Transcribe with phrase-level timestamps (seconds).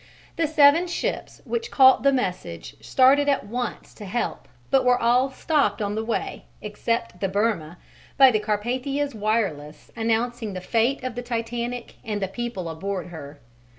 [0.35, 4.99] The seven ships which caught the message started at once to her help but were
[4.99, 7.77] all stopped on the way (except the Birma)
[8.17, 13.39] by the Carpathia's wireless announcing the fate of the Titanic and the people aboard her.